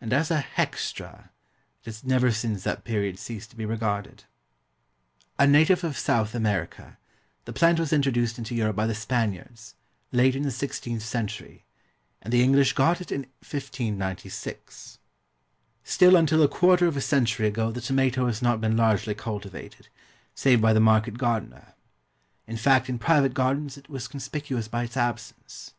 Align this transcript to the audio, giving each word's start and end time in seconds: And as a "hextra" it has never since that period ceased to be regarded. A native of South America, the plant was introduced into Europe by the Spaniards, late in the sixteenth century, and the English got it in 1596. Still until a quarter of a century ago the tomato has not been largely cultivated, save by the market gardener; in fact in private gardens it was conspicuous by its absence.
And 0.00 0.10
as 0.14 0.30
a 0.30 0.42
"hextra" 0.56 1.24
it 1.82 1.84
has 1.84 2.02
never 2.02 2.30
since 2.32 2.64
that 2.64 2.82
period 2.82 3.18
ceased 3.18 3.50
to 3.50 3.56
be 3.56 3.66
regarded. 3.66 4.24
A 5.38 5.46
native 5.46 5.84
of 5.84 5.98
South 5.98 6.34
America, 6.34 6.96
the 7.44 7.52
plant 7.52 7.78
was 7.78 7.92
introduced 7.92 8.38
into 8.38 8.54
Europe 8.54 8.74
by 8.76 8.86
the 8.86 8.94
Spaniards, 8.94 9.74
late 10.12 10.34
in 10.34 10.44
the 10.44 10.50
sixteenth 10.50 11.02
century, 11.02 11.66
and 12.22 12.32
the 12.32 12.42
English 12.42 12.72
got 12.72 13.02
it 13.02 13.12
in 13.12 13.24
1596. 13.44 14.98
Still 15.84 16.16
until 16.16 16.42
a 16.42 16.48
quarter 16.48 16.86
of 16.86 16.96
a 16.96 17.02
century 17.02 17.46
ago 17.46 17.70
the 17.70 17.82
tomato 17.82 18.24
has 18.28 18.40
not 18.40 18.62
been 18.62 18.78
largely 18.78 19.14
cultivated, 19.14 19.88
save 20.34 20.62
by 20.62 20.72
the 20.72 20.80
market 20.80 21.18
gardener; 21.18 21.74
in 22.46 22.56
fact 22.56 22.88
in 22.88 22.98
private 22.98 23.34
gardens 23.34 23.76
it 23.76 23.90
was 23.90 24.08
conspicuous 24.08 24.68
by 24.68 24.84
its 24.84 24.96
absence. 24.96 25.74